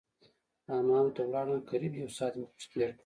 حمام 0.69 1.07
ته 1.15 1.21
ولاړم 1.23 1.59
قريب 1.69 1.93
يو 2.01 2.09
ساعت 2.17 2.33
مې 2.37 2.45
پکښې 2.51 2.67
تېر 2.71 2.89
کړ. 2.93 2.97